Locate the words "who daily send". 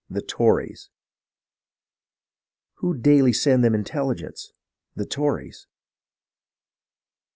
2.77-3.63